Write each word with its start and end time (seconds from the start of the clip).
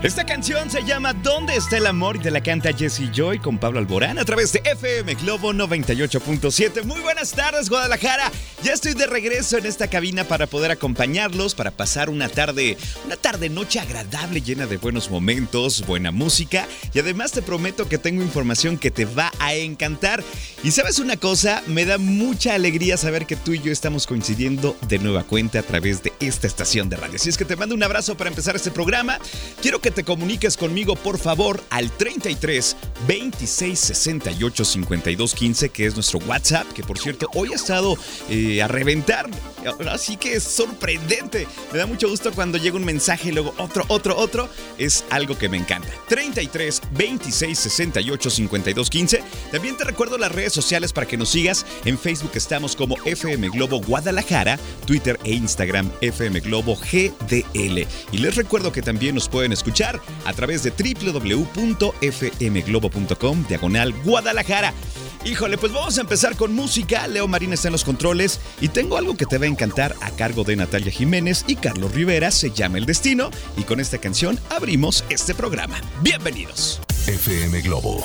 Esta 0.00 0.24
canción 0.24 0.70
se 0.70 0.84
llama 0.84 1.12
¿Dónde 1.12 1.56
está 1.56 1.76
el 1.76 1.86
amor? 1.86 2.14
y 2.14 2.18
te 2.20 2.30
la 2.30 2.40
canta 2.40 2.72
Jesse 2.72 3.10
Joy 3.12 3.40
con 3.40 3.58
Pablo 3.58 3.80
Alborán 3.80 4.16
a 4.20 4.24
través 4.24 4.52
de 4.52 4.62
FM 4.64 5.12
Globo 5.16 5.52
98.7. 5.52 6.84
Muy 6.84 7.00
buenas 7.00 7.32
tardes, 7.32 7.68
Guadalajara. 7.68 8.30
Ya 8.62 8.72
estoy 8.74 8.94
de 8.94 9.08
regreso 9.08 9.58
en 9.58 9.66
esta 9.66 9.88
cabina 9.88 10.22
para 10.22 10.46
poder 10.46 10.70
acompañarlos, 10.70 11.56
para 11.56 11.72
pasar 11.72 12.10
una 12.10 12.28
tarde, 12.28 12.76
una 13.06 13.16
tarde 13.16 13.48
noche 13.48 13.80
agradable, 13.80 14.40
llena 14.40 14.66
de 14.66 14.76
buenos 14.76 15.10
momentos, 15.10 15.84
buena 15.84 16.12
música 16.12 16.68
y 16.94 17.00
además 17.00 17.32
te 17.32 17.42
prometo 17.42 17.88
que 17.88 17.98
tengo 17.98 18.22
información 18.22 18.78
que 18.78 18.92
te 18.92 19.04
va 19.04 19.32
a 19.40 19.54
encantar. 19.54 20.22
Y 20.62 20.70
sabes 20.70 21.00
una 21.00 21.16
cosa, 21.16 21.62
me 21.66 21.84
da 21.84 21.98
mucha 21.98 22.54
alegría 22.54 22.96
saber 22.96 23.26
que 23.26 23.34
tú 23.34 23.52
y 23.52 23.60
yo 23.60 23.72
estamos 23.72 24.06
coincidiendo 24.06 24.76
de 24.86 25.00
nueva 25.00 25.24
cuenta 25.24 25.58
a 25.58 25.62
través 25.64 26.04
de 26.04 26.12
esta 26.20 26.46
estación 26.46 26.88
de 26.88 26.96
radio. 26.96 27.16
Así 27.16 27.28
es 27.28 27.36
que 27.36 27.44
te 27.44 27.56
mando 27.56 27.74
un 27.74 27.82
abrazo 27.82 28.16
para 28.16 28.30
empezar 28.30 28.54
este 28.54 28.70
programa. 28.70 29.18
Quiero 29.60 29.80
que 29.80 29.87
te 29.90 30.04
comuniques 30.04 30.56
conmigo, 30.56 30.96
por 30.96 31.18
favor, 31.18 31.62
al 31.70 31.90
33 31.90 32.76
26 33.06 33.78
68 33.78 34.64
52 34.64 35.34
15, 35.34 35.68
que 35.70 35.86
es 35.86 35.94
nuestro 35.94 36.18
WhatsApp, 36.20 36.66
que 36.72 36.82
por 36.82 36.98
cierto, 36.98 37.28
hoy 37.34 37.52
ha 37.52 37.56
estado 37.56 37.96
eh, 38.28 38.62
a 38.62 38.68
reventar. 38.68 39.28
Así 39.90 40.16
que 40.16 40.34
es 40.34 40.44
sorprendente. 40.44 41.46
Me 41.72 41.78
da 41.78 41.86
mucho 41.86 42.08
gusto 42.08 42.32
cuando 42.32 42.58
llega 42.58 42.76
un 42.76 42.84
mensaje 42.84 43.28
y 43.28 43.32
luego 43.32 43.54
otro, 43.58 43.84
otro, 43.88 44.16
otro. 44.16 44.48
Es 44.78 45.04
algo 45.10 45.36
que 45.36 45.48
me 45.48 45.56
encanta. 45.56 45.88
33 46.08 46.82
26 46.92 47.58
68 47.58 48.30
52 48.30 48.90
15. 48.90 49.22
También 49.52 49.76
te 49.76 49.84
recuerdo 49.84 50.18
las 50.18 50.32
redes 50.32 50.52
sociales 50.52 50.92
para 50.92 51.06
que 51.06 51.16
nos 51.16 51.30
sigas. 51.30 51.66
En 51.84 51.98
Facebook 51.98 52.32
estamos 52.34 52.76
como 52.76 52.96
FM 53.04 53.48
Globo 53.50 53.80
Guadalajara, 53.80 54.58
Twitter 54.86 55.18
e 55.24 55.32
Instagram 55.32 55.90
FM 56.00 56.40
Globo 56.40 56.76
GDL. 56.76 57.86
Y 58.12 58.18
les 58.18 58.36
recuerdo 58.36 58.72
que 58.72 58.82
también 58.82 59.14
nos 59.14 59.28
pueden 59.28 59.52
escuchar 59.52 59.77
a 59.80 60.32
través 60.34 60.64
de 60.64 60.72
www.fmglobo.com 60.72 63.44
diagonal 63.48 63.92
Guadalajara. 64.04 64.74
Híjole, 65.24 65.58
pues 65.58 65.72
vamos 65.72 65.98
a 65.98 66.00
empezar 66.00 66.36
con 66.36 66.54
música. 66.54 67.06
Leo 67.06 67.28
Marín 67.28 67.52
está 67.52 67.68
en 67.68 67.72
los 67.72 67.84
controles 67.84 68.40
y 68.60 68.68
tengo 68.68 68.96
algo 68.96 69.16
que 69.16 69.26
te 69.26 69.38
va 69.38 69.44
a 69.44 69.48
encantar 69.48 69.94
a 70.00 70.10
cargo 70.12 70.44
de 70.44 70.56
Natalia 70.56 70.92
Jiménez 70.92 71.44
y 71.46 71.56
Carlos 71.56 71.92
Rivera. 71.92 72.30
Se 72.30 72.50
llama 72.50 72.78
El 72.78 72.86
Destino 72.86 73.30
y 73.56 73.62
con 73.62 73.80
esta 73.80 73.98
canción 73.98 74.38
abrimos 74.50 75.04
este 75.10 75.34
programa. 75.34 75.80
Bienvenidos. 76.02 76.80
FM 77.06 77.60
Globo 77.62 78.04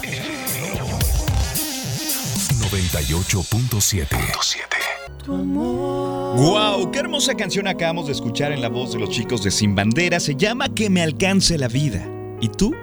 98.7. 2.72 4.83
¡Wow! 5.28 6.92
¡Qué 6.92 7.00
hermosa 7.00 7.36
canción 7.36 7.68
acabamos 7.68 8.08
de 8.08 8.14
escuchar 8.14 8.52
en 8.52 8.62
la 8.62 8.70
voz 8.70 8.94
de 8.94 9.00
los 9.00 9.10
chicos 9.10 9.44
de 9.44 9.52
Sin 9.52 9.76
Bandera! 9.76 10.20
Se 10.20 10.36
llama 10.36 10.74
Que 10.74 10.90
me 10.90 11.02
alcance 11.02 11.58
la 11.58 11.68
vida. 11.68 12.06
¿Y 12.42 12.50
tú? 12.50 12.74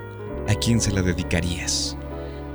¿A 0.48 0.54
quién 0.54 0.80
se 0.80 0.91
la 0.91 1.03
dedicarías? 1.03 1.97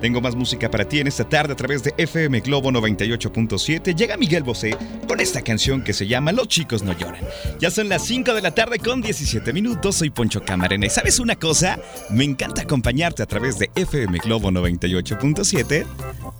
Tengo 0.01 0.21
más 0.21 0.35
música 0.35 0.69
para 0.69 0.87
ti 0.87 0.99
en 0.99 1.07
esta 1.07 1.27
tarde 1.27 1.53
a 1.53 1.55
través 1.55 1.83
de 1.83 1.93
FM 1.97 2.41
Globo 2.41 2.71
98.7. 2.71 3.95
Llega 3.95 4.17
Miguel 4.17 4.43
Bosé 4.43 4.75
con 5.07 5.19
esta 5.19 5.41
canción 5.41 5.83
que 5.83 5.93
se 5.93 6.05
llama 6.05 6.31
Los 6.31 6.47
chicos 6.47 6.83
no 6.83 6.93
lloran. 6.93 7.23
Ya 7.59 7.71
son 7.71 7.89
las 7.89 8.05
5 8.05 8.33
de 8.33 8.41
la 8.41 8.51
tarde 8.51 8.79
con 8.79 9.01
17 9.01 9.53
minutos. 9.53 9.95
Soy 9.95 10.09
Poncho 10.09 10.41
Camarena. 10.41 10.85
¿Y 10.85 10.89
sabes 10.89 11.19
una 11.19 11.35
cosa? 11.35 11.79
Me 12.09 12.23
encanta 12.23 12.63
acompañarte 12.63 13.23
a 13.23 13.25
través 13.25 13.57
de 13.57 13.71
FM 13.75 14.19
Globo 14.19 14.51
98.7. 14.51 15.85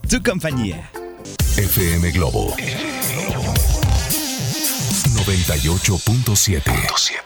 Tu 0.10 0.22
compañía. 0.22 0.90
FM 1.58 2.12
Globo 2.12 2.54
98.7. 5.26 7.25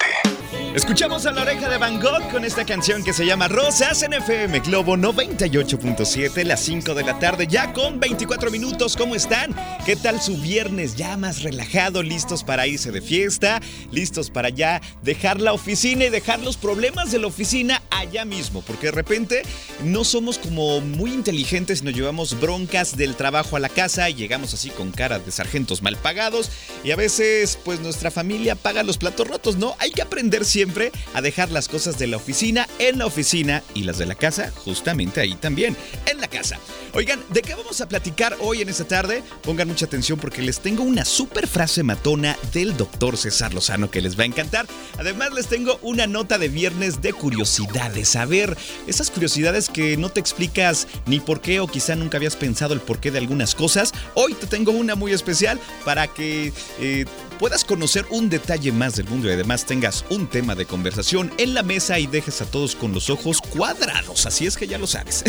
Escuchamos 0.79 1.25
a 1.25 1.33
la 1.33 1.41
oreja 1.41 1.67
de 1.67 1.77
Van 1.77 1.99
Gogh 1.99 2.31
con 2.31 2.45
esta 2.45 2.65
canción 2.65 3.03
que 3.03 3.11
se 3.11 3.25
llama 3.25 3.49
Rosas 3.49 4.01
en 4.01 4.13
FM 4.13 4.61
Globo 4.61 4.95
98.7, 4.95 6.45
las 6.45 6.61
5 6.61 6.93
de 6.95 7.03
la 7.03 7.19
tarde, 7.19 7.47
ya 7.47 7.73
con 7.73 7.99
24 7.99 8.49
minutos. 8.49 8.95
¿Cómo 8.95 9.13
están? 9.13 9.53
¿Qué 9.85 9.97
tal 9.97 10.21
su 10.21 10.37
viernes? 10.37 10.95
Ya 10.95 11.17
más 11.17 11.43
relajado, 11.43 12.01
listos 12.01 12.45
para 12.45 12.65
irse 12.65 12.91
de 12.91 13.01
fiesta, 13.01 13.61
listos 13.91 14.29
para 14.29 14.47
ya 14.47 14.81
dejar 15.03 15.41
la 15.41 15.51
oficina 15.51 16.05
y 16.05 16.09
dejar 16.09 16.39
los 16.39 16.55
problemas 16.55 17.11
de 17.11 17.19
la 17.19 17.27
oficina 17.27 17.83
allá 17.91 18.23
mismo, 18.23 18.61
porque 18.61 18.87
de 18.87 18.93
repente 18.93 19.41
no 19.83 20.05
somos 20.05 20.37
como 20.37 20.79
muy 20.79 21.11
inteligentes, 21.11 21.83
nos 21.83 21.93
llevamos 21.93 22.39
broncas 22.39 22.95
del 22.95 23.15
trabajo 23.15 23.57
a 23.57 23.59
la 23.59 23.69
casa 23.69 24.09
y 24.09 24.13
llegamos 24.13 24.53
así 24.53 24.69
con 24.69 24.91
cara 24.91 25.19
de 25.19 25.31
sargentos 25.31 25.81
mal 25.81 25.97
pagados 25.97 26.49
y 26.85 26.91
a 26.91 26.95
veces 26.95 27.59
pues 27.65 27.81
nuestra 27.81 28.11
familia 28.11 28.55
paga 28.55 28.81
los 28.83 28.97
platos 28.97 29.27
rotos, 29.27 29.57
¿no? 29.57 29.75
Hay 29.79 29.91
que 29.91 30.01
aprender 30.01 30.45
siempre 30.45 30.68
a 31.13 31.21
dejar 31.21 31.51
las 31.51 31.67
cosas 31.67 31.97
de 31.97 32.07
la 32.07 32.17
oficina 32.17 32.67
en 32.79 32.99
la 32.99 33.05
oficina 33.05 33.63
y 33.73 33.83
las 33.83 33.97
de 33.97 34.05
la 34.05 34.15
casa 34.15 34.51
justamente 34.63 35.21
ahí 35.21 35.35
también, 35.35 35.75
en 36.05 36.21
la 36.21 36.27
casa. 36.27 36.59
Oigan, 36.93 37.23
¿de 37.29 37.41
qué 37.41 37.55
vamos 37.55 37.81
a 37.81 37.87
platicar 37.87 38.35
hoy 38.39 38.61
en 38.61 38.69
esta 38.69 38.85
tarde? 38.85 39.23
Pongan 39.43 39.67
mucha 39.67 39.85
atención 39.85 40.19
porque 40.19 40.41
les 40.41 40.59
tengo 40.59 40.83
una 40.83 41.05
super 41.05 41.47
frase 41.47 41.83
matona 41.83 42.37
del 42.51 42.75
doctor 42.75 43.17
César 43.17 43.53
Lozano 43.53 43.91
que 43.91 44.01
les 44.01 44.17
va 44.17 44.23
a 44.23 44.27
encantar. 44.27 44.67
Además 44.97 45.33
les 45.33 45.47
tengo 45.47 45.79
una 45.81 46.07
nota 46.07 46.37
de 46.37 46.49
viernes 46.49 47.01
de 47.01 47.13
curiosidades. 47.13 48.15
A 48.15 48.25
ver, 48.25 48.57
esas 48.87 49.11
curiosidades 49.11 49.69
que 49.69 49.97
no 49.97 50.09
te 50.09 50.19
explicas 50.19 50.87
ni 51.05 51.19
por 51.19 51.41
qué 51.41 51.59
o 51.59 51.67
quizá 51.67 51.95
nunca 51.95 52.17
habías 52.17 52.35
pensado 52.35 52.73
el 52.73 52.81
porqué 52.81 53.11
de 53.11 53.19
algunas 53.19 53.55
cosas. 53.55 53.91
Hoy 54.15 54.33
te 54.33 54.47
tengo 54.47 54.71
una 54.71 54.95
muy 54.95 55.13
especial 55.13 55.59
para 55.85 56.07
que... 56.07 56.53
Eh, 56.79 57.05
puedas 57.39 57.63
conocer 57.63 58.05
un 58.09 58.29
detalle 58.29 58.71
más 58.73 58.97
del 58.97 59.07
mundo 59.07 59.29
y 59.29 59.31
además 59.31 59.65
tengas 59.65 60.05
un 60.09 60.27
tema 60.27 60.55
de 60.55 60.65
conversación 60.65 61.31
en 61.37 61.53
la 61.53 61.63
mesa 61.63 61.97
y 61.97 62.05
dejes 62.05 62.41
a 62.41 62.45
todos 62.45 62.75
con 62.75 62.93
los 62.93 63.09
ojos 63.09 63.41
cuadrados. 63.41 64.25
Así 64.25 64.45
es 64.45 64.57
que 64.57 64.67
ya 64.67 64.77
lo 64.77 64.85
sabes. 64.85 65.23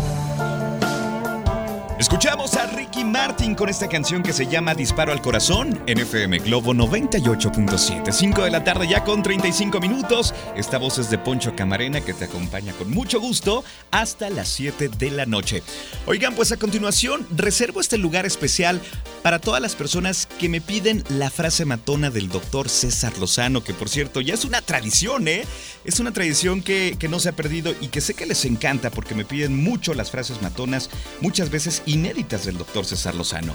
Escuchamos 1.97 2.55
a 2.57 2.65
Ricky 2.65 3.05
Martin 3.05 3.55
con 3.55 3.69
esta 3.69 3.87
canción 3.87 4.21
que 4.21 4.33
se 4.33 4.47
llama 4.47 4.75
Disparo 4.75 5.13
al 5.13 5.21
Corazón 5.21 5.81
en 5.87 5.99
FM 5.99 6.39
Globo 6.39 6.73
98.7. 6.73 8.11
5 8.11 8.43
de 8.43 8.51
la 8.51 8.65
tarde 8.65 8.85
ya 8.89 9.05
con 9.05 9.23
35 9.23 9.79
minutos. 9.79 10.33
Esta 10.57 10.77
voz 10.77 10.97
es 10.97 11.09
de 11.09 11.17
Poncho 11.17 11.55
Camarena 11.55 12.01
que 12.01 12.13
te 12.13 12.25
acompaña 12.25 12.73
con 12.73 12.91
mucho 12.91 13.21
gusto 13.21 13.63
hasta 13.91 14.29
las 14.29 14.49
7 14.49 14.89
de 14.89 15.09
la 15.09 15.25
noche. 15.25 15.63
Oigan, 16.05 16.35
pues 16.35 16.51
a 16.51 16.57
continuación 16.57 17.25
reservo 17.33 17.79
este 17.79 17.97
lugar 17.97 18.25
especial 18.25 18.81
para 19.23 19.39
todas 19.39 19.61
las 19.61 19.75
personas 19.75 20.27
que 20.37 20.49
me 20.49 20.59
piden 20.59 21.01
la 21.07 21.29
frase 21.29 21.63
matona 21.63 22.09
del 22.09 22.27
doctor 22.27 22.67
César 22.67 23.17
Lozano, 23.17 23.63
que 23.63 23.73
por 23.73 23.87
cierto 23.87 24.19
ya 24.19 24.33
es 24.33 24.43
una 24.43 24.61
tradición, 24.61 25.29
¿eh? 25.29 25.45
Es 25.85 26.01
una 26.01 26.11
tradición 26.11 26.61
que, 26.61 26.97
que 26.99 27.07
no 27.07 27.21
se 27.21 27.29
ha 27.29 27.35
perdido 27.35 27.73
y 27.79 27.87
que 27.87 28.01
sé 28.01 28.15
que 28.15 28.25
les 28.25 28.43
encanta 28.43 28.89
porque 28.89 29.15
me 29.15 29.23
piden 29.23 29.63
mucho 29.63 29.93
las 29.93 30.11
frases 30.11 30.41
matonas, 30.41 30.89
muchas 31.21 31.49
veces 31.49 31.81
inéditas 31.95 32.45
del 32.45 32.57
doctor 32.57 32.85
César 32.85 33.15
Lozano. 33.15 33.53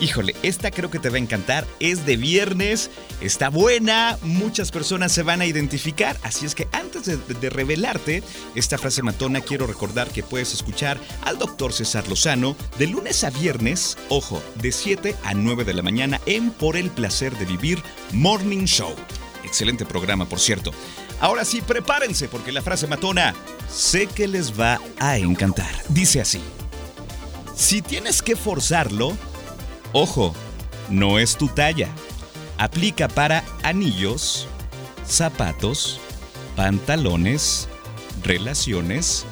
Híjole, 0.00 0.34
esta 0.42 0.72
creo 0.72 0.90
que 0.90 0.98
te 0.98 1.10
va 1.10 1.16
a 1.16 1.20
encantar, 1.20 1.64
es 1.78 2.04
de 2.04 2.16
viernes, 2.16 2.90
está 3.20 3.50
buena, 3.50 4.18
muchas 4.22 4.72
personas 4.72 5.12
se 5.12 5.22
van 5.22 5.40
a 5.40 5.46
identificar, 5.46 6.18
así 6.24 6.44
es 6.44 6.56
que 6.56 6.66
antes 6.72 7.04
de, 7.04 7.50
revelarte 7.50 8.24
esta 8.56 8.78
frase 8.78 9.02
matona, 9.02 9.42
quiero 9.42 9.66
recordar 9.68 10.10
que 10.10 10.24
puedes 10.24 10.54
escuchar 10.54 10.98
al 11.22 11.38
doctor 11.38 11.72
César 11.72 12.08
Lozano 12.08 12.56
de 12.78 12.88
lunes 12.88 13.22
a 13.22 13.30
viernes, 13.30 13.96
ojo, 14.08 14.42
de 14.56 14.72
7 14.72 15.14
a 15.22 15.34
9 15.34 15.64
de 15.64 15.74
la 15.74 15.82
mañana 15.82 16.20
en 16.26 16.50
Por 16.50 16.76
el 16.76 16.90
Placer 16.90 17.36
de 17.36 17.44
Vivir 17.44 17.80
Morning 18.10 18.64
Show. 18.64 18.96
Excelente 19.44 19.86
programa, 19.86 20.28
por 20.28 20.40
cierto. 20.40 20.72
Ahora 21.20 21.44
sí, 21.44 21.60
prepárense 21.60 22.26
porque 22.26 22.50
la 22.50 22.62
frase 22.62 22.88
matona 22.88 23.34
sé 23.70 24.08
que 24.08 24.26
les 24.26 24.58
va 24.58 24.80
a 24.98 25.18
encantar. 25.18 25.70
Dice 25.88 26.20
así. 26.20 26.40
Si 27.62 27.80
tienes 27.80 28.22
que 28.22 28.34
forzarlo, 28.34 29.16
ojo, 29.92 30.34
no 30.90 31.20
es 31.20 31.36
tu 31.36 31.46
talla. 31.46 31.88
Aplica 32.58 33.06
para 33.06 33.44
anillos, 33.62 34.48
zapatos, 35.06 36.00
pantalones, 36.56 37.68
relaciones 38.24 39.24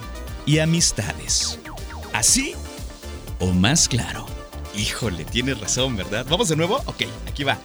y 0.47 0.61
amistades. 0.61 1.59
¿Así 2.13 2.55
o 3.41 3.47
más 3.47 3.89
claro? 3.89 4.27
Híjole, 4.77 5.25
tienes 5.25 5.59
razón, 5.59 5.97
¿verdad? 5.97 6.25
¿Vamos 6.31 6.49
de 6.49 6.57
nuevo? 6.57 6.77
Ok, 6.87 7.03
aquí 7.27 7.43
va. 7.43 7.59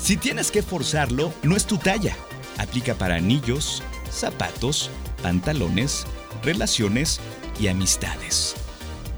Si 0.00 0.16
tienes 0.16 0.50
que 0.50 0.62
forzarlo, 0.62 1.34
no 1.42 1.54
es 1.54 1.66
tu 1.66 1.76
talla. 1.76 2.16
Aplica 2.56 2.94
para 2.94 3.16
anillos, 3.16 3.82
zapatos, 4.10 4.90
pantalones, 5.22 6.06
relaciones 6.42 7.20
y 7.60 7.68
amistades 7.68 8.56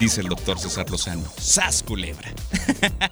dice 0.01 0.23
el 0.23 0.29
doctor 0.29 0.59
César 0.59 0.91
Lozano. 0.91 1.31
¡Sas, 1.39 1.85
culebra! 1.85 2.33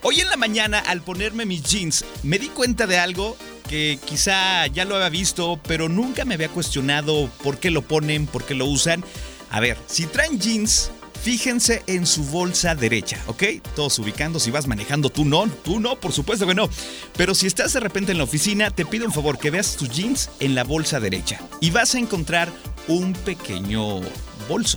Hoy 0.00 0.20
en 0.20 0.30
la 0.30 0.38
mañana, 0.38 0.78
al 0.78 1.02
ponerme 1.02 1.44
mis 1.44 1.64
jeans, 1.64 2.06
me 2.22 2.38
di 2.38 2.48
cuenta 2.48 2.86
de 2.86 2.96
algo 2.96 3.36
que 3.68 3.98
quizá 4.06 4.66
ya 4.68 4.86
lo 4.86 4.96
había 4.96 5.10
visto, 5.10 5.60
pero 5.68 5.90
nunca 5.90 6.24
me 6.24 6.32
había 6.32 6.48
cuestionado 6.48 7.28
por 7.42 7.58
qué 7.58 7.70
lo 7.70 7.82
ponen, 7.82 8.26
por 8.26 8.44
qué 8.44 8.54
lo 8.54 8.64
usan. 8.64 9.04
A 9.50 9.60
ver, 9.60 9.76
si 9.86 10.06
traen 10.06 10.40
jeans, 10.40 10.90
fíjense 11.24 11.82
en 11.86 12.06
su 12.06 12.22
bolsa 12.24 12.74
derecha, 12.74 13.18
¿ok? 13.28 13.44
Todos 13.74 13.98
ubicando, 13.98 14.38
si 14.38 14.50
vas 14.50 14.66
manejando, 14.66 15.08
tú 15.08 15.24
no, 15.24 15.48
tú 15.64 15.80
no, 15.80 15.96
por 15.96 16.12
supuesto 16.12 16.46
que 16.46 16.54
no. 16.54 16.68
Pero 17.16 17.34
si 17.34 17.46
estás 17.46 17.72
de 17.72 17.80
repente 17.80 18.12
en 18.12 18.18
la 18.18 18.24
oficina, 18.24 18.70
te 18.70 18.84
pido 18.84 19.06
un 19.06 19.12
favor 19.12 19.38
que 19.38 19.50
veas 19.50 19.74
tus 19.76 19.88
jeans 19.88 20.28
en 20.38 20.54
la 20.54 20.64
bolsa 20.64 21.00
derecha 21.00 21.40
y 21.62 21.70
vas 21.70 21.94
a 21.94 21.98
encontrar 21.98 22.52
un 22.88 23.14
pequeño 23.14 24.02
bolso. 24.50 24.76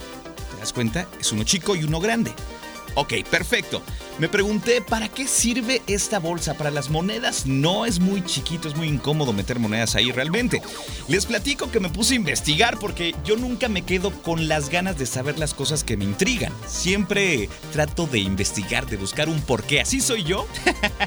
¿Te 0.53 0.59
das 0.61 0.71
cuenta? 0.71 1.05
Es 1.19 1.33
uno 1.33 1.43
chico 1.43 1.75
y 1.75 1.83
uno 1.83 1.99
grande. 1.99 2.31
Ok, 2.95 3.13
perfecto. 3.29 3.83
Me 4.19 4.27
pregunté, 4.27 4.81
¿para 4.81 5.09
qué 5.09 5.27
sirve 5.27 5.83
esta 5.85 6.17
bolsa? 6.17 6.55
Para 6.55 6.71
las 6.71 6.89
monedas 6.89 7.45
no 7.45 7.85
es 7.85 7.99
muy 7.99 8.23
chiquito, 8.23 8.67
es 8.67 8.75
muy 8.75 8.87
incómodo 8.87 9.31
meter 9.31 9.59
monedas 9.59 9.95
ahí 9.95 10.11
realmente. 10.11 10.59
Les 11.07 11.27
platico 11.27 11.69
que 11.69 11.79
me 11.79 11.89
puse 11.89 12.13
a 12.13 12.17
investigar 12.17 12.79
porque 12.79 13.13
yo 13.23 13.37
nunca 13.37 13.69
me 13.69 13.83
quedo 13.83 14.11
con 14.23 14.47
las 14.47 14.69
ganas 14.69 14.97
de 14.97 15.05
saber 15.05 15.37
las 15.37 15.53
cosas 15.53 15.83
que 15.83 15.97
me 15.97 16.03
intrigan. 16.03 16.51
Siempre 16.65 17.47
trato 17.71 18.07
de 18.07 18.17
investigar, 18.17 18.87
de 18.87 18.97
buscar 18.97 19.29
un 19.29 19.39
porqué. 19.39 19.81
Así 19.81 20.01
soy 20.01 20.23
yo. 20.23 20.47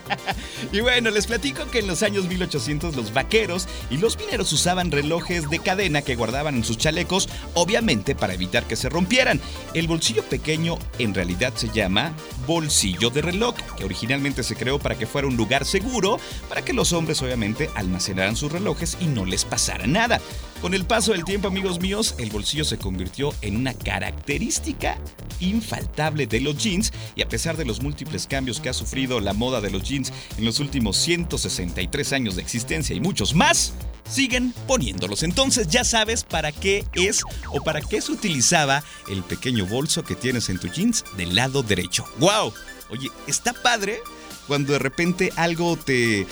y 0.73 0.79
bueno, 0.79 1.11
les 1.11 1.27
platico 1.27 1.69
que 1.69 1.81
en 1.81 1.89
los 1.89 2.05
años 2.05 2.27
1800 2.29 2.95
los 2.95 3.13
vaqueros 3.13 3.67
y 3.91 3.97
los 3.97 4.19
mineros 4.19 4.53
usaban 4.53 4.93
relojes 4.93 5.51
de 5.51 5.59
cadena 5.59 6.03
que 6.03 6.15
guardaban 6.15 6.55
en 6.55 6.65
sus 6.65 6.79
chalecos, 6.79 7.29
obviamente 7.55 8.15
para 8.15 8.35
evitar 8.35 8.69
que 8.69 8.77
se 8.77 8.89
rompieran. 8.89 9.41
El 9.75 9.89
bolsillo 9.89 10.23
pequeño 10.23 10.79
en 11.01 11.13
realidad 11.13 11.55
se 11.57 11.71
llama 11.71 12.15
bolsillo 12.47 13.00
de 13.09 13.23
reloj, 13.23 13.55
que 13.79 13.85
originalmente 13.85 14.43
se 14.43 14.57
creó 14.57 14.79
para 14.79 14.99
que 14.99 15.07
fuera 15.07 15.27
un 15.27 15.37
lugar 15.37 15.65
seguro, 15.65 16.21
para 16.51 16.63
que 16.63 16.75
los 16.75 16.93
hombres 16.93 17.23
obviamente 17.23 17.71
almacenaran 17.75 18.37
sus 18.37 18.53
relojes 18.53 18.99
y 19.01 19.07
no 19.07 19.25
les 19.25 19.47
pasara 19.47 19.87
nada. 19.87 20.21
Con 20.61 20.75
el 20.75 20.85
paso 20.85 21.13
del 21.13 21.25
tiempo, 21.25 21.49
amigos 21.49 21.81
míos, 21.81 22.15
el 22.19 22.29
bolsillo 22.29 22.67
se 22.67 22.77
convirtió 22.77 23.33
en 23.41 23.57
una 23.57 23.73
característica 23.73 24.99
infaltable 25.41 26.27
de 26.27 26.41
los 26.41 26.59
jeans 26.59 26.93
y 27.17 27.23
a 27.23 27.29
pesar 27.29 27.57
de 27.57 27.65
los 27.65 27.81
múltiples 27.81 28.27
cambios 28.27 28.61
que 28.61 28.69
ha 28.69 28.75
sufrido 28.75 29.21
la 29.21 29.33
moda 29.33 29.63
de 29.63 29.71
los 29.71 29.83
jeans 29.83 30.13
en 30.37 30.45
los 30.45 30.61
últimos 30.61 30.99
163 30.99 32.13
años 32.13 32.37
de 32.37 32.43
existencia 32.43 32.95
y 32.95 33.01
muchos 33.01 33.35
más, 33.35 33.73
siguen 34.11 34.53
poniéndolos. 34.67 35.23
Entonces 35.23 35.69
ya 35.69 35.85
sabes 35.85 36.25
para 36.25 36.53
qué 36.53 36.85
es 36.93 37.23
o 37.53 37.63
para 37.63 37.81
qué 37.81 38.03
se 38.03 38.13
utilizaba 38.13 38.83
el 39.09 39.23
pequeño 39.23 39.67
bolso 39.67 40.05
que 40.05 40.15
tienes 40.15 40.49
en 40.51 40.59
tu 40.59 40.69
jeans 40.69 41.05
del 41.17 41.35
lado 41.35 41.63
derecho. 41.63 42.05
¡Wow! 42.19 42.53
Oye, 42.91 43.11
está 43.27 43.53
padre 43.53 44.01
cuando 44.47 44.73
de 44.73 44.79
repente 44.79 45.33
algo 45.37 45.77
te, 45.77 46.27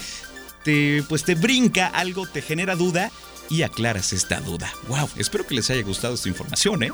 te, 0.64 1.02
pues 1.08 1.24
te 1.24 1.34
brinca, 1.34 1.86
algo 1.86 2.26
te 2.26 2.42
genera 2.42 2.74
duda 2.76 3.10
y 3.50 3.62
aclaras 3.62 4.12
esta 4.12 4.40
duda. 4.40 4.72
¡Wow! 4.88 5.08
Espero 5.16 5.46
que 5.46 5.54
les 5.54 5.70
haya 5.70 5.82
gustado 5.82 6.14
esta 6.14 6.28
información, 6.28 6.82
¿eh? 6.82 6.90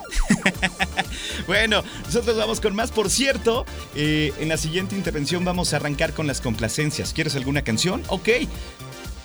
bueno, 1.46 1.82
nosotros 2.04 2.36
vamos 2.36 2.60
con 2.60 2.74
más. 2.74 2.90
Por 2.90 3.10
cierto, 3.10 3.66
eh, 3.94 4.32
en 4.38 4.48
la 4.48 4.56
siguiente 4.56 4.94
intervención 4.94 5.44
vamos 5.44 5.72
a 5.72 5.76
arrancar 5.76 6.12
con 6.12 6.26
las 6.26 6.40
complacencias. 6.40 7.12
¿Quieres 7.12 7.34
alguna 7.36 7.62
canción? 7.62 8.02
Ok. 8.08 8.28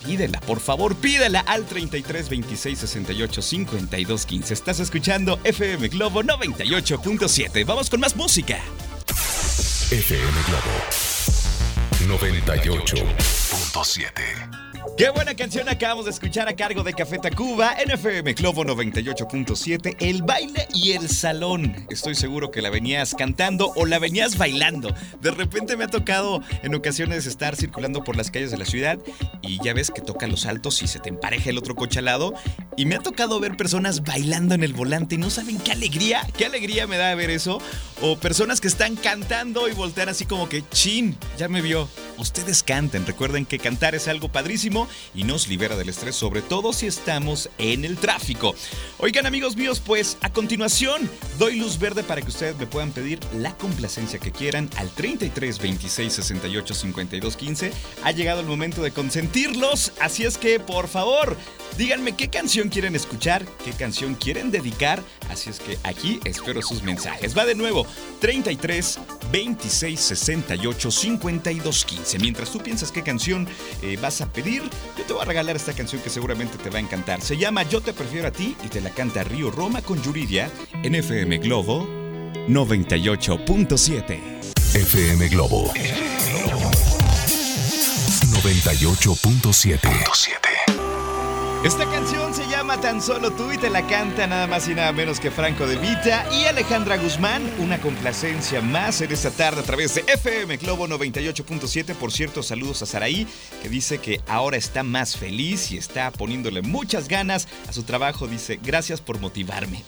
Pídela, 0.06 0.40
por 0.42 0.62
favor, 0.62 0.96
pídela 0.96 1.42
al 1.42 1.66
33 1.66 2.30
26 2.30 2.80
68 2.80 3.42
52 3.42 4.26
15. 4.26 4.54
Estás 4.54 4.80
escuchando 4.80 5.40
FM 5.44 5.90
Globo 5.90 6.24
98.7. 6.24 7.66
Vamos 7.66 7.90
con 7.90 8.00
más 8.00 8.16
música. 8.16 8.60
FM 9.92 10.36
Globo 10.46 10.70
98.7. 11.98 14.69
Qué 15.00 15.10
buena 15.12 15.34
canción 15.34 15.70
acabamos 15.70 16.04
de 16.04 16.12
escuchar 16.12 16.50
a 16.50 16.58
cargo 16.58 16.84
de 16.84 16.94
Café 16.94 17.20
Tacuba 17.20 17.74
en 17.80 17.90
FM 17.90 18.34
Globo 18.34 18.66
98.7, 18.66 19.96
El 20.02 20.24
baile 20.24 20.68
y 20.74 20.92
el 20.92 21.08
salón. 21.08 21.74
Estoy 21.90 22.16
seguro 22.16 22.52
que 22.52 22.62
la 22.62 22.70
venías 22.70 23.16
cantando 23.16 23.72
o 23.78 23.86
la 23.86 23.98
venías 23.98 24.38
bailando. 24.38 24.94
De 25.22 25.32
repente 25.32 25.78
me 25.78 25.86
ha 25.86 25.88
tocado 25.88 26.44
en 26.64 26.76
ocasiones 26.76 27.28
estar 27.28 27.56
circulando 27.56 28.04
por 28.04 28.18
las 28.18 28.30
calles 28.30 28.52
de 28.52 28.58
la 28.58 28.66
ciudad 28.66 29.00
y 29.42 29.64
ya 29.64 29.74
ves 29.74 29.90
que 29.90 30.02
toca 30.02 30.28
los 30.28 30.46
altos 30.46 30.84
y 30.84 30.88
se 30.88 31.00
te 31.00 31.08
empareja 31.08 31.50
el 31.50 31.58
otro 31.58 31.76
coche 31.76 32.00
al 32.00 32.06
lado 32.06 32.34
Y 32.76 32.86
me 32.86 32.96
ha 32.96 33.00
tocado 33.00 33.40
ver 33.40 33.56
personas 33.56 34.04
bailando 34.04 34.54
en 34.54 34.64
el 34.64 34.74
volante 34.74 35.16
y 35.16 35.18
no 35.18 35.30
saben 35.30 35.60
qué 35.60 35.72
alegría, 35.72 36.28
qué 36.38 36.46
alegría 36.46 36.88
me 36.88 36.98
da 36.98 37.16
ver 37.16 37.30
eso. 37.30 37.62
O 38.02 38.18
personas 38.18 38.60
que 38.60 38.68
están 38.68 38.98
cantando 38.98 39.70
y 39.70 39.72
voltean 39.72 40.10
así 40.10 40.26
como 40.26 40.50
que, 40.50 40.62
chin, 40.72 41.16
ya 41.38 41.48
me 41.48 41.62
vio. 41.62 41.88
Ustedes 42.18 42.64
canten, 42.64 43.06
recuerden 43.06 43.46
que 43.46 43.60
cantar 43.60 43.96
es 43.96 44.10
algo 44.10 44.30
padrísimo 44.30 44.89
y 45.14 45.24
nos 45.24 45.48
libera 45.48 45.76
del 45.76 45.90
estrés, 45.90 46.16
sobre 46.16 46.42
todo 46.42 46.74
si 46.74 46.88
estamos 46.88 47.50
en 47.58 47.86
el 47.86 47.98
tráfico. 47.98 48.56
Oigan 48.98 49.26
amigos 49.26 49.56
míos, 49.56 49.82
pues 49.86 50.18
a 50.22 50.32
continuación 50.32 51.10
doy 51.38 51.58
luz 51.58 51.80
verde 51.80 52.04
para 52.04 52.22
que 52.22 52.30
ustedes 52.30 52.58
me 52.58 52.68
puedan 52.68 52.92
pedir 52.92 53.20
la 53.36 53.56
complacencia 53.58 54.20
que 54.20 54.32
quieran 54.32 54.70
al 54.78 54.90
33 54.90 55.60
26 55.60 56.14
68 56.14 56.74
52 56.74 57.36
15. 57.36 57.72
Ha 58.04 58.12
llegado 58.12 58.42
el 58.42 58.48
momento 58.48 58.82
de 58.82 58.92
consentirlos, 58.92 59.94
así 60.00 60.24
es 60.24 60.38
que 60.38 60.60
por 60.60 60.88
favor, 60.88 61.38
díganme 61.78 62.16
qué 62.16 62.30
canción 62.30 62.70
quieren 62.70 62.96
escuchar, 62.96 63.46
qué 63.64 63.72
canción 63.72 64.16
quieren 64.16 64.52
dedicar, 64.52 65.02
así 65.30 65.50
es 65.50 65.60
que 65.60 65.78
aquí 65.84 66.20
espero 66.26 66.62
sus 66.62 66.84
mensajes. 66.84 67.38
Va 67.38 67.46
de 67.46 67.56
nuevo, 67.56 67.86
33 68.20 69.00
26 69.32 70.00
68 70.00 70.92
52 70.92 71.86
15. 71.86 72.20
Mientras 72.20 72.52
tú 72.52 72.60
piensas 72.60 72.92
qué 72.92 73.04
canción 73.04 73.48
eh, 73.82 73.98
vas 74.02 74.22
a 74.22 74.32
pedir, 74.32 74.64
yo 74.98 75.04
te 75.06 75.14
voy 75.14 75.22
a 75.22 75.26
regalar 75.26 75.56
esta 75.56 75.74
canción 75.74 76.02
que 76.02 76.10
seguramente 76.10 76.58
te 76.58 76.70
va 76.70 76.78
a 76.78 76.82
encantar. 76.82 77.22
Se 77.22 77.38
llama 77.38 77.64
Yo 77.64 77.82
te 77.82 77.94
prefiero 77.94 78.28
a 78.28 78.32
ti 78.32 78.56
y 78.64 78.68
te 78.68 78.82
la 78.82 78.90
canta 78.90 79.24
Río 79.24 79.52
Roma 79.52 79.82
con 79.82 80.02
Yuridia 80.02 80.52
en 80.84 80.96
FM 80.96 81.38
Globo 81.40 81.88
98.7. 82.48 84.20
FM 84.74 85.28
Globo 85.30 85.74
98.7. 88.44 90.49
Esta 91.62 91.84
canción 91.92 92.34
se 92.34 92.48
llama 92.48 92.80
Tan 92.80 93.02
solo 93.02 93.32
tú 93.32 93.52
y 93.52 93.58
te 93.58 93.70
la 93.70 93.86
canta 93.86 94.26
nada 94.28 94.48
más 94.48 94.70
y 94.70 94.74
nada 94.74 94.94
menos 94.94 95.20
que 95.20 95.30
Franco 95.30 95.68
de 95.68 95.76
Vita 95.76 96.26
y 96.32 96.46
Alejandra 96.46 96.96
Guzmán. 96.96 97.44
Una 97.60 97.82
complacencia 97.82 98.62
más 98.62 99.02
en 99.02 99.12
esta 99.12 99.30
tarde 99.30 99.60
a 99.60 99.64
través 99.64 99.94
de 99.94 100.06
FM 100.08 100.56
Globo 100.56 100.88
98.7. 100.88 101.96
Por 101.96 102.14
cierto, 102.14 102.44
saludos 102.44 102.82
a 102.82 102.86
Saraí, 102.86 103.28
que 103.62 103.68
dice 103.68 103.98
que 103.98 104.22
ahora 104.30 104.56
está 104.56 104.84
más 104.84 105.18
feliz 105.18 105.70
y 105.72 105.78
está 105.78 106.12
poniéndole 106.12 106.62
muchas 106.62 107.10
ganas 107.10 107.50
a 107.68 107.74
su 107.74 107.84
trabajo. 107.84 108.26
Dice, 108.26 108.58
gracias 108.64 109.02
por 109.02 109.20
motivarme. 109.20 109.84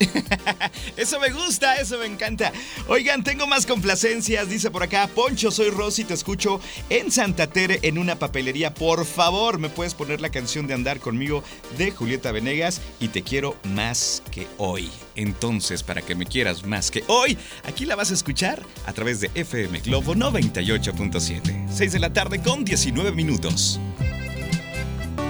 eso 0.98 1.22
me 1.22 1.30
gusta, 1.30 1.78
eso 1.78 1.98
me 2.00 2.06
encanta. 2.06 2.52
Oigan, 2.90 3.24
tengo 3.24 3.48
más 3.48 3.66
complacencias. 3.66 4.50
Dice 4.50 4.72
por 4.72 4.84
acá, 4.84 5.08
Poncho, 5.08 5.52
soy 5.52 5.70
Rosy, 5.70 6.04
te 6.04 6.16
escucho 6.16 6.60
en 6.90 7.12
Santa 7.12 7.48
Tere 7.48 7.80
en 7.84 7.98
una 7.98 8.20
papelería. 8.20 8.74
Por 8.74 9.06
favor, 9.06 9.58
¿me 9.58 9.70
puedes 9.70 9.94
poner 9.94 10.20
la 10.20 10.32
canción 10.32 10.68
de 10.68 10.74
Andar 10.74 11.00
conmigo? 11.00 11.46
De 11.78 11.92
Julieta 11.92 12.32
Venegas 12.32 12.82
y 13.00 13.10
Te 13.10 13.24
quiero 13.24 13.56
más 13.64 14.24
que 14.32 14.48
hoy. 14.58 14.90
Entonces, 15.16 15.84
para 15.84 16.02
que 16.02 16.16
me 16.16 16.26
quieras 16.26 16.66
más 16.66 16.92
que 16.92 17.04
hoy, 17.08 17.38
aquí 17.64 17.86
la 17.86 17.96
vas 17.96 18.12
a 18.12 18.14
escuchar 18.14 18.64
a 18.86 18.94
través 18.94 19.20
de 19.22 19.32
FM 19.36 19.80
Globo 19.82 20.16
98.7. 20.16 21.68
6 21.70 21.92
de 21.92 22.00
la 22.00 22.14
tarde 22.14 22.42
con 22.42 22.64
19 22.64 23.12
minutos. 23.12 23.80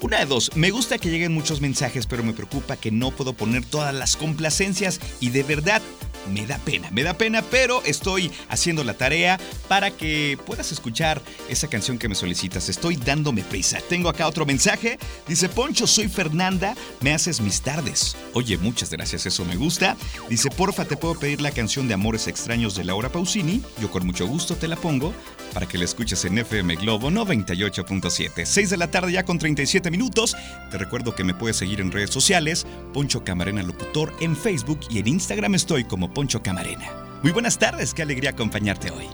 Una 0.00 0.20
de 0.20 0.26
dos, 0.26 0.52
me 0.54 0.70
gusta 0.70 0.98
que 0.98 1.10
lleguen 1.10 1.32
muchos 1.32 1.60
mensajes, 1.60 2.06
pero 2.06 2.22
me 2.22 2.32
preocupa 2.32 2.76
que 2.76 2.90
no 2.90 3.10
puedo 3.10 3.34
poner 3.34 3.64
todas 3.64 3.94
las 3.94 4.16
complacencias 4.16 5.00
y 5.20 5.30
de 5.30 5.42
verdad 5.42 5.82
me 6.28 6.46
da 6.46 6.58
pena, 6.58 6.90
me 6.90 7.02
da 7.02 7.14
pena, 7.14 7.42
pero 7.42 7.82
estoy 7.84 8.30
haciendo 8.48 8.84
la 8.84 8.94
tarea 8.94 9.38
para 9.68 9.90
que 9.90 10.38
puedas 10.46 10.72
escuchar 10.72 11.22
esa 11.48 11.68
canción 11.68 11.98
que 11.98 12.08
me 12.08 12.14
solicitas. 12.14 12.68
Estoy 12.68 12.96
dándome 12.96 13.42
prisa. 13.42 13.78
Tengo 13.88 14.08
acá 14.08 14.26
otro 14.26 14.46
mensaje. 14.46 14.98
Dice, 15.26 15.48
Poncho, 15.48 15.86
soy 15.86 16.08
Fernanda, 16.08 16.74
me 17.00 17.12
haces 17.12 17.40
mis 17.40 17.62
tardes. 17.62 18.16
Oye, 18.34 18.58
muchas 18.58 18.90
gracias, 18.90 19.26
eso 19.26 19.44
me 19.44 19.56
gusta. 19.56 19.96
Dice, 20.28 20.50
porfa, 20.50 20.84
te 20.84 20.96
puedo 20.96 21.18
pedir 21.18 21.40
la 21.40 21.50
canción 21.50 21.88
de 21.88 21.94
Amores 21.94 22.28
Extraños 22.28 22.74
de 22.74 22.84
Laura 22.84 23.10
Pausini. 23.10 23.62
Yo 23.80 23.90
con 23.90 24.06
mucho 24.06 24.26
gusto 24.26 24.56
te 24.56 24.68
la 24.68 24.76
pongo 24.76 25.12
para 25.52 25.66
que 25.66 25.78
la 25.78 25.84
escuches 25.84 26.24
en 26.24 26.38
FM 26.38 26.76
Globo 26.76 27.10
98.7. 27.10 28.44
6 28.44 28.70
de 28.70 28.76
la 28.76 28.90
tarde 28.90 29.12
ya 29.12 29.24
con 29.24 29.38
37 29.38 29.90
minutos. 29.90 30.36
Te 30.70 30.78
recuerdo 30.78 31.14
que 31.14 31.24
me 31.24 31.34
puedes 31.34 31.56
seguir 31.56 31.80
en 31.80 31.90
redes 31.90 32.10
sociales, 32.10 32.66
Poncho 32.92 33.24
Camarena 33.24 33.62
Locutor 33.62 34.14
en 34.20 34.36
Facebook 34.36 34.80
y 34.88 34.98
en 34.98 35.08
Instagram 35.08 35.54
estoy 35.54 35.84
como 35.84 36.09
Poncho 36.10 36.42
Camarena. 36.42 36.90
Muy 37.22 37.32
buenas 37.32 37.58
tardes, 37.58 37.94
qué 37.94 38.02
alegría 38.02 38.30
acompañarte 38.30 38.90
hoy. 38.90 39.06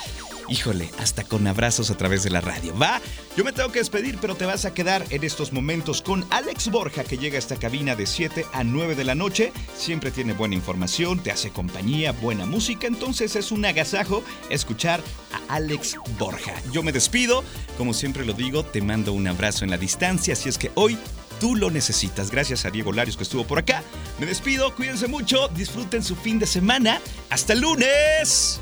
Híjole, 0.48 0.92
hasta 1.00 1.24
con 1.24 1.48
abrazos 1.48 1.90
a 1.90 1.98
través 1.98 2.24
de 2.24 2.30
la 2.30 2.42
radio. 2.42 2.78
Va, 2.78 3.02
yo 3.36 3.44
me 3.44 3.52
tengo 3.52 3.72
que 3.72 3.80
despedir, 3.80 4.18
pero 4.22 4.36
te 4.36 4.46
vas 4.46 4.66
a 4.66 4.74
quedar 4.74 5.06
en 5.10 5.24
estos 5.24 5.54
momentos 5.54 6.02
con 6.02 6.26
Alex 6.30 6.70
Borja, 6.70 7.04
que 7.04 7.18
llega 7.18 7.36
a 7.36 7.40
esta 7.40 7.56
cabina 7.56 7.96
de 7.96 8.06
7 8.06 8.46
a 8.54 8.64
9 8.64 8.96
de 8.96 9.04
la 9.04 9.16
noche. 9.16 9.52
Siempre 9.76 10.12
tiene 10.12 10.34
buena 10.34 10.56
información, 10.56 11.20
te 11.20 11.32
hace 11.32 11.50
compañía, 11.50 12.12
buena 12.12 12.46
música, 12.46 12.88
entonces 12.88 13.36
es 13.36 13.52
un 13.52 13.66
agasajo 13.66 14.24
escuchar 14.50 15.02
a 15.32 15.56
Alex 15.56 15.96
Borja. 16.20 16.54
Yo 16.72 16.84
me 16.84 16.92
despido, 16.92 17.44
como 17.78 17.94
siempre 17.94 18.26
lo 18.26 18.34
digo, 18.34 18.64
te 18.64 18.82
mando 18.82 19.14
un 19.14 19.28
abrazo 19.28 19.64
en 19.64 19.72
la 19.72 19.78
distancia, 19.78 20.34
así 20.34 20.50
es 20.50 20.58
que 20.58 20.72
hoy 20.76 20.98
tú 21.40 21.56
lo 21.56 21.72
necesitas. 21.72 22.32
Gracias 22.32 22.66
a 22.66 22.72
Diego 22.72 22.92
Larios 22.92 23.18
que 23.18 23.24
estuvo 23.24 23.46
por 23.46 23.60
acá. 23.60 23.84
Me 24.20 24.26
despido, 24.26 24.76
cuídense 24.76 25.08
mucho, 25.08 25.48
disfruten 25.50 26.04
su 26.04 26.16
fin 26.16 26.40
de 26.40 26.46
semana. 26.46 27.02
Hasta 27.30 27.54
el 27.54 27.62
lunes. 27.62 28.62